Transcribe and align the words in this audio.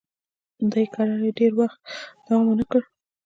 دې 0.71 0.83
کراري 0.93 1.29
ډېر 1.39 1.51
وخت 1.59 1.79
دوام 2.25 2.43
ونه 2.47 2.65
کړ. 2.71 2.81